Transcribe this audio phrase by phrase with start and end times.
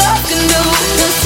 [0.02, 1.21] love can do.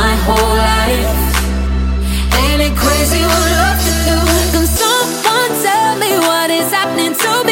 [0.00, 1.12] My whole life.
[2.42, 4.18] Ain't it crazy what love can do?
[4.52, 7.47] Can someone tell me what is happening to me?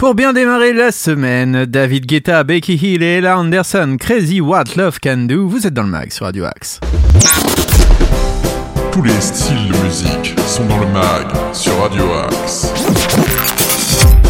[0.00, 4.98] Pour bien démarrer la semaine, David Guetta, Becky Hill et Ella Anderson, Crazy What Love
[4.98, 6.80] Can Do, vous êtes dans le mag sur Radio Axe.
[8.92, 12.72] Tous les styles de musique sont dans le mag sur Radio Axe.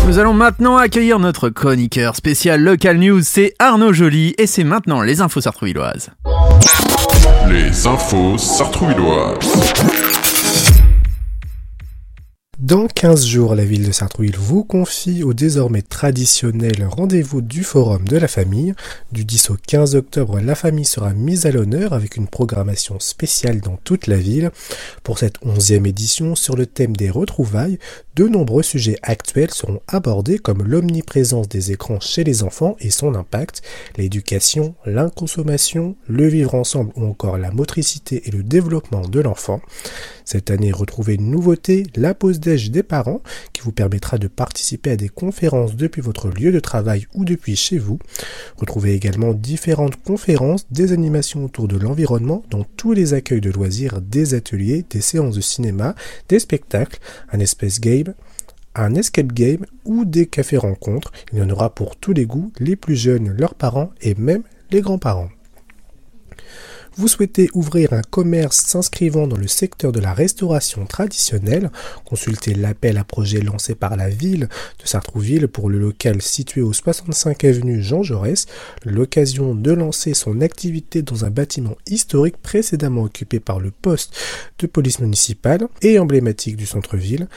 [0.09, 5.03] Nous allons maintenant accueillir notre chroniqueur spécial Local News, c'est Arnaud Joly, et c'est maintenant
[5.03, 6.11] les infos sartrouvilloises.
[7.49, 10.10] Les infos sartrouilloises.
[12.61, 18.07] Dans 15 jours, la ville de Sartrouville vous confie au désormais traditionnel rendez-vous du Forum
[18.07, 18.75] de la famille.
[19.13, 23.63] Du 10 au 15 octobre, la famille sera mise à l'honneur avec une programmation spéciale
[23.63, 24.51] dans toute la ville.
[25.03, 27.79] Pour cette 11e édition, sur le thème des retrouvailles,
[28.17, 33.15] de nombreux sujets actuels seront abordés comme l'omniprésence des écrans chez les enfants et son
[33.15, 33.63] impact,
[33.97, 39.61] l'éducation, l'inconsommation, le vivre ensemble ou encore la motricité et le développement de l'enfant.
[40.25, 43.21] Cette année, retrouvez une nouveauté, la pause déj des parents,
[43.53, 47.57] qui vous permettra de participer à des conférences depuis votre lieu de travail ou depuis
[47.57, 47.99] chez vous.
[48.57, 54.01] Retrouvez également différentes conférences, des animations autour de l'environnement dans tous les accueils de loisirs,
[54.01, 55.97] des ateliers, des séances de cinéma,
[56.29, 57.01] des spectacles,
[57.33, 58.10] un espèce game,
[58.75, 61.13] un escape game ou des cafés rencontres.
[61.33, 64.43] Il y en aura pour tous les goûts, les plus jeunes, leurs parents et même
[64.71, 65.31] les grands-parents.
[66.97, 71.71] Vous souhaitez ouvrir un commerce s'inscrivant dans le secteur de la restauration traditionnelle?
[72.05, 74.49] Consultez l'appel à projet lancé par la ville
[74.83, 78.47] de Sartrouville pour le local situé au 65 avenue Jean Jaurès,
[78.85, 84.15] l'occasion de lancer son activité dans un bâtiment historique précédemment occupé par le poste
[84.59, 87.29] de police municipale et emblématique du centre-ville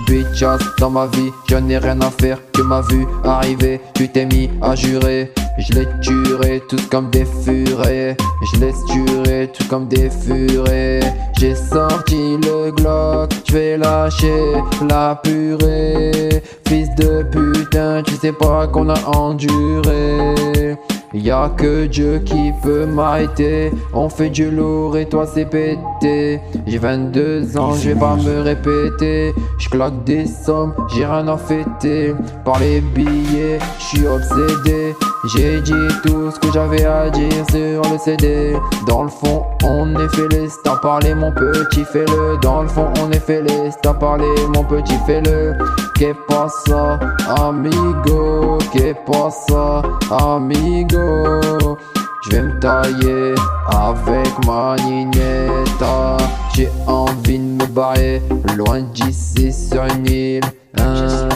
[0.07, 0.43] Bitches
[0.79, 3.79] dans ma vie, je n'ai rien à faire que ma vue arriver.
[3.93, 8.17] Tu t'es mis à jurer, je les tuerai tous comme des furets.
[8.53, 11.01] Je les tuerai tous comme des furets.
[11.37, 14.53] J'ai sorti le Glock, je vais lâcher
[14.89, 16.41] la purée.
[16.67, 20.75] Fils de putain, tu sais pas qu'on a enduré.
[21.13, 23.71] Y'a que Dieu qui peut m'arrêter.
[23.93, 26.39] On fait du lourd et toi c'est pété.
[26.67, 29.33] J'ai 22 ans, je vais pas me répéter.
[29.57, 32.13] Je claque des sommes, j'ai rien à fêter.
[32.45, 34.93] Par les billets, je suis obsédé.
[35.25, 35.73] J'ai dit
[36.03, 38.55] tout ce que j'avais à dire sur le CD.
[38.87, 42.37] Dans le fond, on est les t'as parlé mon petit fais-le.
[42.41, 44.25] Dans le fond, on est les t'as parlé
[44.55, 45.55] mon petit fais-le.
[45.97, 48.57] Que pasa, amigo?
[48.73, 51.77] Que pasa, amigo?
[52.23, 53.35] Je vais me tailler
[53.69, 56.17] avec ma nignetta.
[56.55, 58.21] J'ai envie de me barrer
[58.55, 60.43] loin d'ici sur une île.
[60.79, 61.27] hein.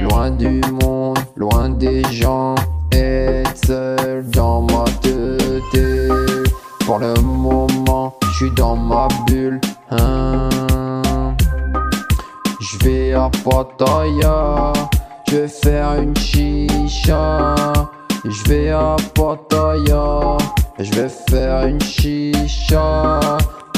[0.00, 2.54] loin du monde, loin des gens.
[2.92, 5.82] Être seul dans ma tête.
[6.84, 9.60] Pour le moment, je suis dans ma bulle.
[9.90, 10.48] hein.
[12.60, 14.72] Je vais à Pattaya,
[15.28, 17.54] je vais faire une chicha.
[18.24, 20.36] Je vais à Pattaya,
[20.78, 23.20] je vais faire une chicha.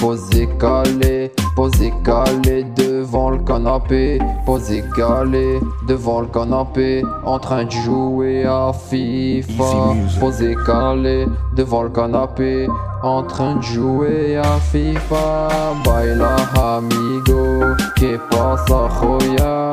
[0.03, 4.19] Posé calé, posé calé devant le canapé.
[4.45, 9.95] Posé calé devant le canapé, en train de jouer à FIFA.
[10.19, 12.67] Posé calé devant le canapé,
[13.05, 15.49] en train de jouer à FIFA.
[15.85, 19.71] Baila amigo, que pasa joya?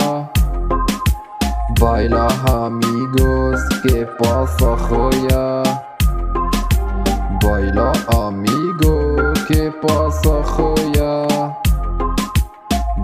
[1.81, 5.63] Baila amigos, que pasa joya?
[7.41, 8.58] Baila amigo,
[9.69, 11.27] que pasa joya?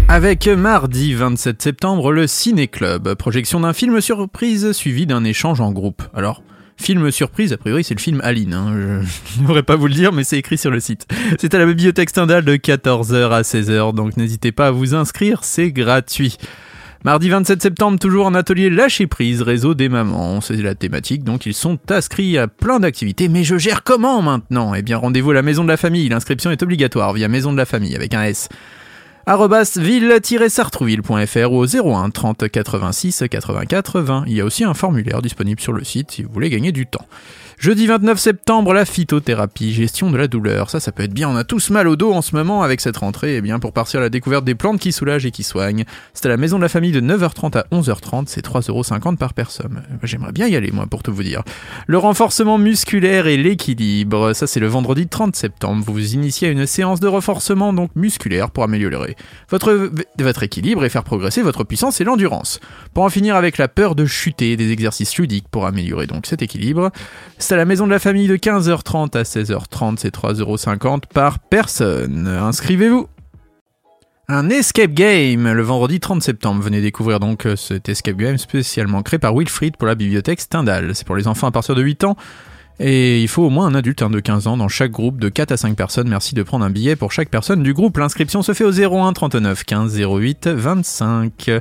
[0.07, 5.71] Avec mardi 27 septembre, le Ciné Club, projection d'un film surprise suivi d'un échange en
[5.71, 6.03] groupe.
[6.13, 6.43] Alors,
[6.77, 9.01] film surprise, a priori c'est le film Aline, hein.
[9.41, 11.07] je ne pas vous le dire mais c'est écrit sur le site.
[11.39, 15.43] C'est à la bibliothèque Stendhal de 14h à 16h, donc n'hésitez pas à vous inscrire,
[15.43, 16.37] c'est gratuit.
[17.05, 20.41] Mardi 27 septembre, toujours en atelier lâcher prise, réseau des mamans.
[20.41, 23.29] C'est la thématique, donc ils sont inscrits à plein d'activités.
[23.29, 24.73] Mais je gère comment maintenant?
[24.73, 26.09] Eh bien, rendez-vous à la maison de la famille.
[26.09, 28.49] L'inscription est obligatoire via maison de la famille avec un S.
[29.29, 34.23] ville-sartrouville.fr ou au 01 30 86 84 20.
[34.25, 36.87] Il y a aussi un formulaire disponible sur le site si vous voulez gagner du
[36.87, 37.05] temps.
[37.59, 40.69] Jeudi 29 septembre, la phytothérapie, gestion de la douleur.
[40.69, 41.27] Ça, ça peut être bien.
[41.27, 43.35] On a tous mal au dos en ce moment avec cette rentrée.
[43.35, 45.83] Et bien, pour partir à la découverte des plantes qui soulagent et qui soignent,
[46.13, 48.27] c'est à la maison de la famille de 9h30 à 11h30.
[48.27, 49.83] C'est 3,50€ par personne.
[50.03, 51.43] J'aimerais bien y aller, moi, pour tout vous dire.
[51.85, 54.31] Le renforcement musculaire et l'équilibre.
[54.31, 55.83] Ça, c'est le vendredi 30 septembre.
[55.85, 59.17] Vous vous initiez à une séance de renforcement, donc musculaire, pour améliorer
[59.49, 62.59] votre, équilibre et faire progresser votre puissance et l'endurance.
[62.93, 66.41] Pour en finir avec la peur de chuter, des exercices ludiques pour améliorer donc cet
[66.41, 66.91] équilibre.
[67.37, 72.27] C'est à la maison de la famille de 15h30 à 16h30, c'est 3,50€ par personne.
[72.27, 73.07] Inscrivez-vous
[74.31, 76.61] un escape game le vendredi 30 septembre.
[76.61, 80.93] Venez découvrir donc euh, cet escape game spécialement créé par Wilfried pour la bibliothèque Stendhal.
[80.93, 82.15] C'est pour les enfants à partir de 8 ans.
[82.79, 85.27] Et il faut au moins un adulte hein, de 15 ans dans chaque groupe de
[85.27, 86.07] 4 à 5 personnes.
[86.07, 87.97] Merci de prendre un billet pour chaque personne du groupe.
[87.97, 91.51] L'inscription se fait au 01 39 15 08 25.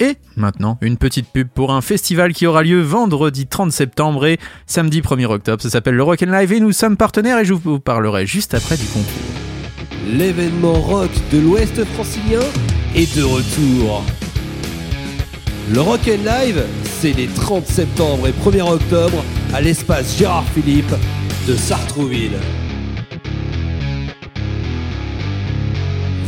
[0.00, 4.38] Et maintenant, une petite pub pour un festival qui aura lieu vendredi 30 septembre et
[4.66, 5.62] samedi 1er octobre.
[5.62, 8.52] Ça s'appelle le Rock and Live et nous sommes partenaires et je vous parlerai juste
[8.52, 9.08] après du concours.
[10.06, 12.40] L'événement rock de l'Ouest francilien
[12.94, 14.04] est de retour.
[15.72, 20.94] Le Rock and Live, c'est les 30 septembre et 1er octobre à l'espace Gérard Philippe
[21.46, 22.38] de Sartrouville.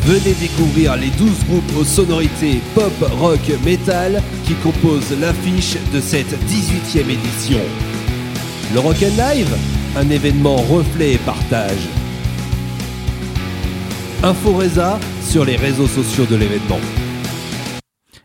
[0.03, 6.33] Venez découvrir les 12 groupes aux sonorités pop, rock, metal qui composent l'affiche de cette
[6.49, 7.61] 18e édition.
[8.75, 9.55] Le Rock Live,
[9.97, 11.89] un événement reflet et partage.
[14.23, 16.81] Info Reza sur les réseaux sociaux de l'événement.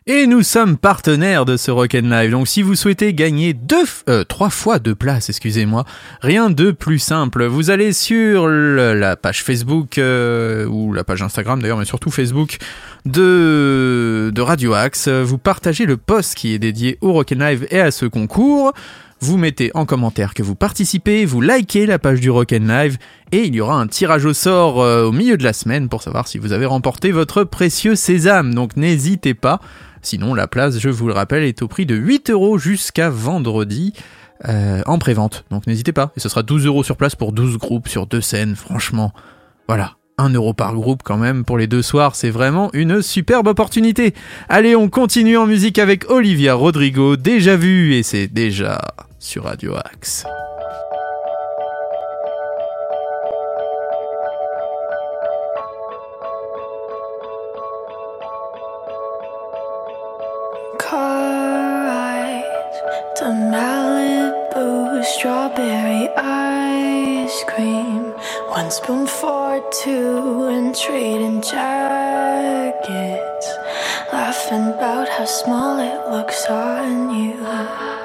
[0.08, 2.30] Et nous sommes partenaires de ce Rock'n Live.
[2.30, 5.84] Donc si vous souhaitez gagner deux, euh, trois fois de place, excusez-moi,
[6.22, 7.44] rien de plus simple.
[7.46, 12.58] Vous allez sur la page Facebook euh, ou la page Instagram d'ailleurs, mais surtout Facebook
[13.06, 15.08] de, de Radio Axe.
[15.08, 18.74] Vous partagez le post qui est dédié au Rock'n Live et à ce concours.
[19.22, 22.98] Vous mettez en commentaire que vous participez, vous likez la page du Rock'n Live
[23.32, 26.04] et il y aura un tirage au sort euh, au milieu de la semaine pour
[26.04, 28.54] savoir si vous avez remporté votre précieux sésame.
[28.54, 29.62] Donc n'hésitez pas.
[30.06, 33.92] Sinon, la place, je vous le rappelle, est au prix de 8 euros jusqu'à vendredi
[34.48, 35.46] euh, en prévente.
[35.50, 36.12] Donc n'hésitez pas.
[36.16, 38.56] Et ce sera 12 euros sur place pour 12 groupes sur deux scènes.
[38.56, 39.14] Franchement,
[39.68, 39.96] voilà.
[40.18, 44.14] 1 euro par groupe quand même pour les deux soirs, c'est vraiment une superbe opportunité.
[44.48, 48.80] Allez, on continue en musique avec Olivia Rodrigo, déjà vu, et c'est déjà
[49.20, 50.26] sur Radio Axe.
[63.34, 68.14] Malibu, strawberry ice cream.
[68.50, 72.78] One spoon for two, and trading jackets.
[74.14, 78.05] Laughing about how small it looks on you.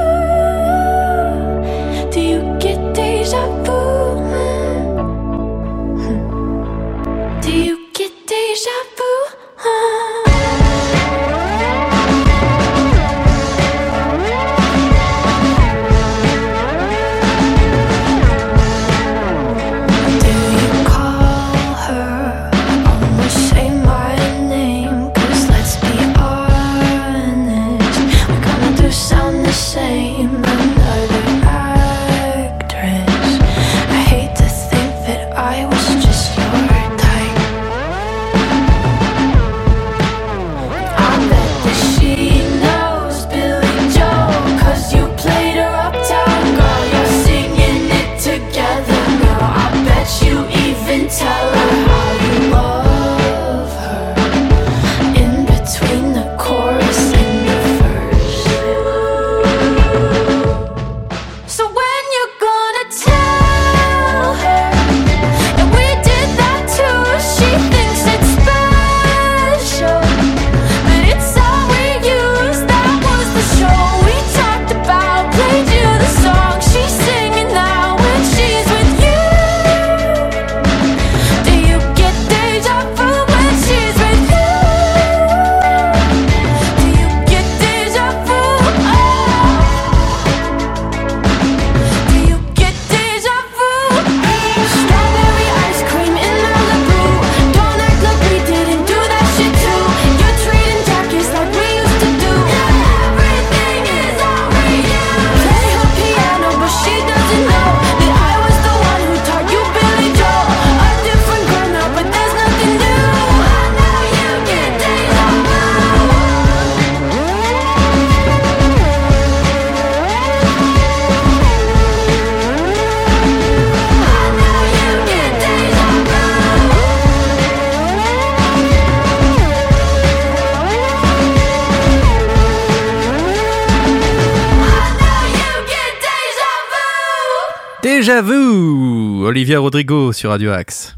[138.01, 140.95] Déjà vu Olivia Rodrigo sur Radio Axe.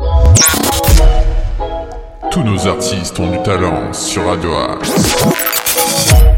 [2.31, 5.17] Tous nos artistes ont du talent sur Radio Axe.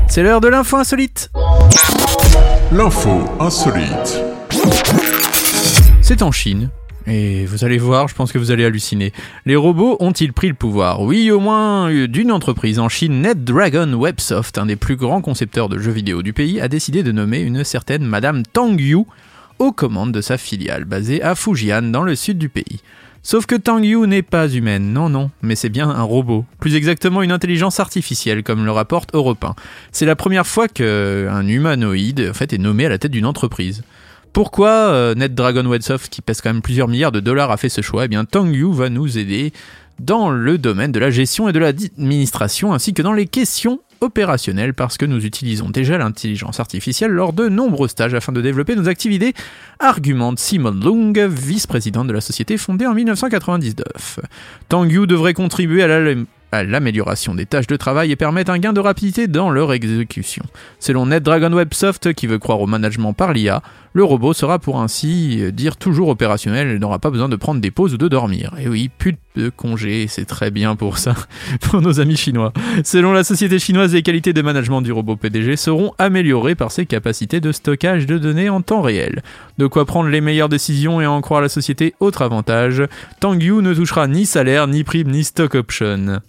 [0.08, 1.30] C'est l'heure de l'info insolite.
[2.72, 4.24] L'info insolite.
[6.02, 6.72] C'est en Chine.
[7.06, 9.14] Et vous allez voir, je pense que vous allez halluciner.
[9.46, 11.02] Les robots ont-ils pris le pouvoir?
[11.02, 15.70] Oui, au moins euh, d'une entreprise en Chine, NetDragon Websoft, un des plus grands concepteurs
[15.70, 19.06] de jeux vidéo du pays, a décidé de nommer une certaine Madame Tang Yu
[19.60, 22.82] aux commandes de sa filiale basée à Fujian dans le sud du pays.
[23.24, 26.76] Sauf que Tang Yu n'est pas humaine, non non, mais c'est bien un robot, plus
[26.76, 29.56] exactement une intelligence artificielle comme le rapporte Europe 1.
[29.92, 33.82] C'est la première fois qu'un humanoïde fait, est nommé à la tête d'une entreprise.
[34.32, 37.82] Pourquoi euh, NetDragon Websoft, qui pèse quand même plusieurs milliards de dollars, a fait ce
[37.82, 38.06] choix?
[38.06, 39.54] Eh bien, Tang Yu va nous aider
[40.00, 44.74] dans le domaine de la gestion et de l'administration, ainsi que dans les questions opérationnelles,
[44.74, 48.88] parce que nous utilisons déjà l'intelligence artificielle lors de nombreux stages afin de développer nos
[48.88, 49.34] activités,
[49.80, 54.20] argumente Simon Lung, vice-président de la société fondée en 1999.
[54.70, 56.16] Tang Yu devrait contribuer à la
[56.52, 60.44] à l'amélioration des tâches de travail et permettre un gain de rapidité dans leur exécution.
[60.80, 63.62] Selon NetDragon Websoft, qui veut croire au management par l'IA,
[63.94, 67.72] le robot sera pour ainsi dire toujours opérationnel et n'aura pas besoin de prendre des
[67.72, 68.54] pauses ou de dormir.
[68.60, 69.16] Et oui, plus
[69.56, 71.16] congés, c'est très bien pour ça,
[71.62, 72.54] pour nos amis chinois.
[72.84, 76.86] Selon la société chinoise, les qualités de management du robot PDG seront améliorées par ses
[76.86, 79.24] capacités de stockage de données en temps réel.
[79.58, 82.84] De quoi prendre les meilleures décisions et en croire la société, autre avantage,
[83.20, 86.22] Tang Yu ne touchera ni salaire, ni prime, ni stock option.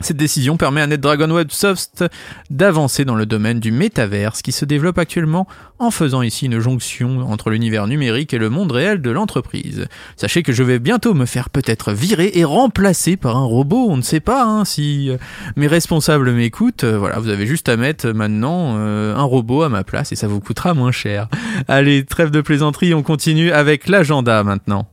[0.00, 2.04] Cette décision permet à NetDragon Websoft
[2.50, 5.46] d'avancer dans le domaine du métaverse qui se développe actuellement
[5.78, 9.86] en faisant ici une jonction entre l'univers numérique et le monde réel de l'entreprise.
[10.16, 13.96] Sachez que je vais bientôt me faire peut-être virer et remplacer par un robot, on
[13.96, 15.16] ne sait pas hein, si euh,
[15.56, 16.84] mes responsables m'écoutent.
[16.84, 20.16] Euh, voilà, vous avez juste à mettre maintenant euh, un robot à ma place et
[20.16, 21.28] ça vous coûtera moins cher.
[21.68, 24.86] Allez, trêve de plaisanterie, on continue avec l'agenda maintenant.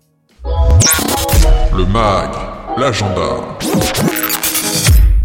[1.75, 2.29] Le mag,
[2.77, 3.57] l'agenda.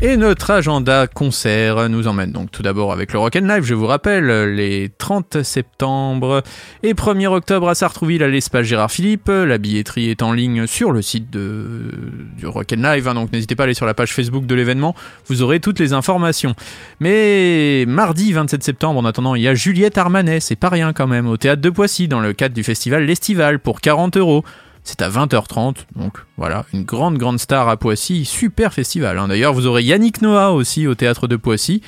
[0.00, 4.54] Et notre agenda concert nous emmène donc tout d'abord avec le Rock'n'Live, je vous rappelle,
[4.54, 6.44] les 30 septembre
[6.84, 9.28] et 1er octobre à Sartrouville à l'espace Gérard Philippe.
[9.28, 11.90] La billetterie est en ligne sur le site de,
[12.36, 14.94] du Rock'n'Live, hein, donc n'hésitez pas à aller sur la page Facebook de l'événement,
[15.26, 16.54] vous aurez toutes les informations.
[17.00, 21.08] Mais mardi 27 septembre, en attendant, il y a Juliette Armanet, c'est pas rien quand
[21.08, 24.44] même, au théâtre de Poissy, dans le cadre du festival L'Estival, pour 40 euros.
[24.88, 29.18] C'est à 20h30, donc voilà, une grande grande star à Poissy, super festival.
[29.18, 29.28] hein.
[29.28, 31.82] D'ailleurs, vous aurez Yannick Noah aussi au théâtre de Poissy,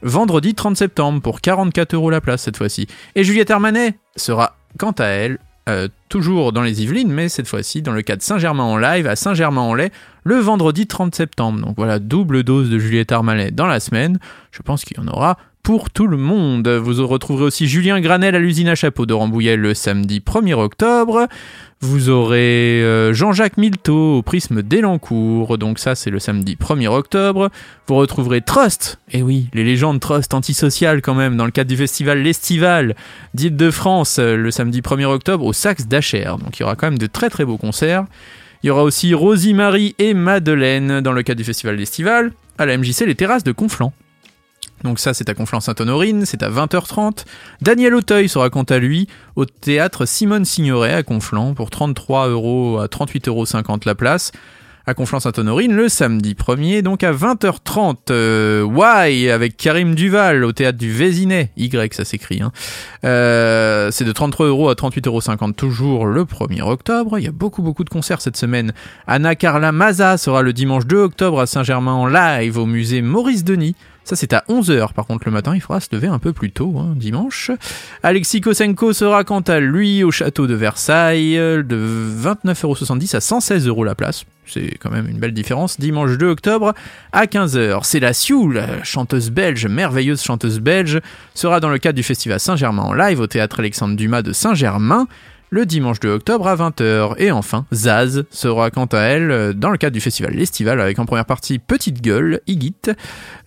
[0.00, 2.86] vendredi 30 septembre pour 44 euros la place cette fois-ci.
[3.14, 7.82] Et Juliette Armanet sera quant à elle euh, toujours dans les Yvelines, mais cette fois-ci
[7.82, 9.90] dans le cadre Saint-Germain en live à Saint-Germain-en-Laye
[10.24, 11.60] le vendredi 30 septembre.
[11.60, 14.18] Donc voilà, double dose de Juliette Armanet dans la semaine.
[14.52, 15.36] Je pense qu'il y en aura
[15.68, 16.66] pour tout le monde.
[16.66, 21.26] Vous retrouverez aussi Julien Granel à l'usine à chapeau de Rambouillet le samedi 1er octobre.
[21.82, 27.50] Vous aurez euh, Jean-Jacques Milteau au prisme d'Elancourt, donc ça c'est le samedi 1er octobre.
[27.86, 31.76] Vous retrouverez Trust, et oui, les légendes Trust antisociales quand même, dans le cadre du
[31.76, 32.96] festival L'Estival
[33.34, 36.32] d'Île-de-France euh, le samedi 1er octobre au Saxe d'Acher.
[36.42, 38.06] Donc il y aura quand même de très très beaux concerts.
[38.62, 42.64] Il y aura aussi Rosie Marie et Madeleine dans le cadre du festival L'Estival à
[42.64, 43.92] la MJC Les Terrasses de Conflans.
[44.84, 47.24] Donc ça, c'est à Conflans-Sainte-Honorine, c'est à 20h30.
[47.62, 52.78] Daniel Auteuil sera quant à lui au théâtre Simone Signoret à Conflans pour 33 euros
[52.78, 54.32] à 38,50 euros la place.
[54.88, 57.96] À Conflans-Sainte-Honorine le samedi 1er, donc à 20h30.
[58.10, 61.50] Euh, Why avec Karim Duval au théâtre du Vésinet.
[61.58, 62.40] Y, ça s'écrit.
[62.40, 62.52] Hein.
[63.04, 67.18] Euh, c'est de 33 euros à 38,50 euros toujours le 1er octobre.
[67.18, 68.72] Il y a beaucoup beaucoup de concerts cette semaine.
[69.06, 73.44] Anna Carla Maza sera le dimanche 2 octobre à Saint-Germain en live au musée Maurice
[73.44, 73.76] Denis.
[74.08, 74.94] Ça, c'est à 11h.
[74.94, 77.50] Par contre, le matin, il faudra se lever un peu plus tôt, hein, dimanche.
[78.02, 83.84] Alexis Kosenko sera quant à lui au château de Versailles de 29,70€ à 116 euros
[83.84, 84.24] la place.
[84.46, 85.78] C'est quand même une belle différence.
[85.78, 86.72] Dimanche 2 octobre
[87.12, 87.80] à 15h.
[87.82, 88.50] C'est la Sioux,
[88.82, 91.02] chanteuse belge, merveilleuse chanteuse belge,
[91.34, 95.06] sera dans le cadre du festival Saint-Germain en live au théâtre Alexandre Dumas de Saint-Germain
[95.50, 97.14] le dimanche 2 octobre à 20h.
[97.18, 100.98] Et enfin, Zaz sera quant à elle euh, dans le cadre du festival L'Estival avec
[100.98, 102.74] en première partie Petite Gueule, Igit,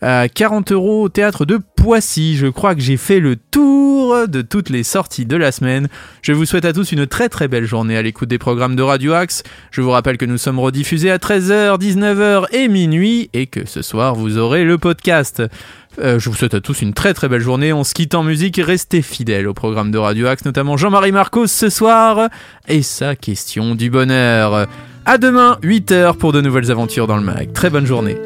[0.01, 2.35] à 40 euros au théâtre de Poissy.
[2.35, 5.87] Je crois que j'ai fait le tour de toutes les sorties de la semaine.
[6.21, 8.81] Je vous souhaite à tous une très très belle journée à l'écoute des programmes de
[8.83, 9.43] Radio Axe.
[9.71, 13.81] Je vous rappelle que nous sommes rediffusés à 13h, 19h et minuit et que ce
[13.81, 15.41] soir vous aurez le podcast.
[15.99, 17.73] Euh, je vous souhaite à tous une très très belle journée.
[17.73, 18.59] On se quitte en musique.
[18.63, 22.29] Restez fidèles au programme de Radio Axe, notamment Jean-Marie Marcos ce soir
[22.67, 24.67] et sa question du bonheur.
[25.05, 27.51] À demain, 8h pour de nouvelles aventures dans le mag.
[27.53, 28.17] Très bonne journée.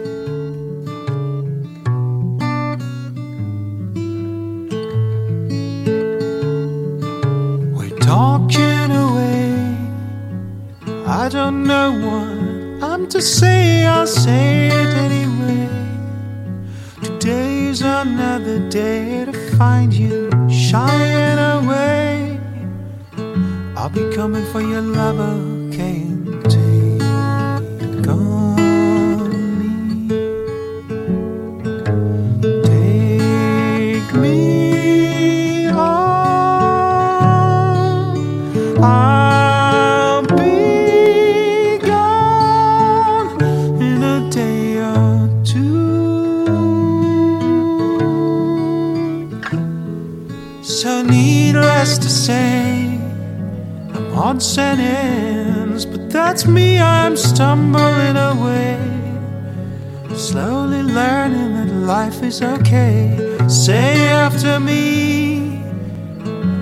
[17.76, 22.40] is another day to find you shying away.
[23.76, 26.25] I'll be coming for your love, okay?
[51.56, 53.00] needless to say,
[53.94, 58.78] I'm on sentence, but that's me, I'm stumbling away.
[60.16, 63.38] Slowly learning that life is okay.
[63.48, 65.62] Say after me,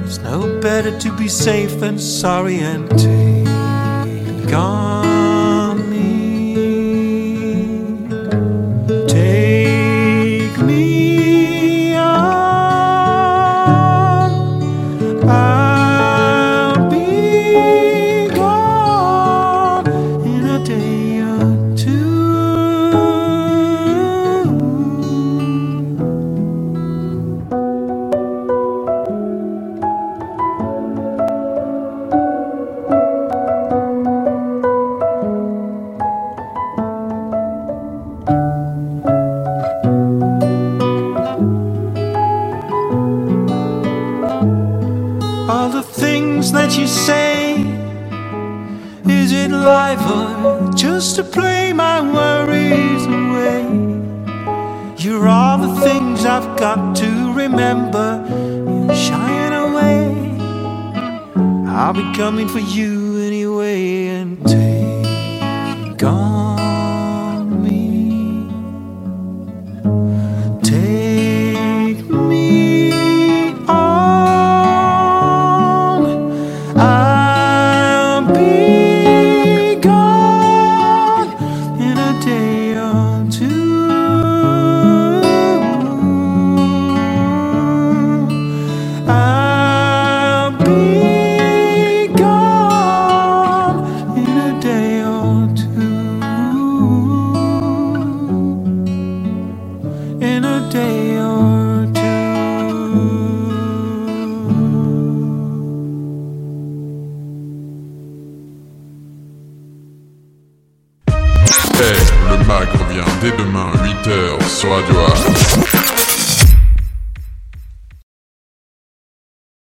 [0.04, 4.50] it's no better to be safe than sorry and take.
[4.50, 5.13] gone.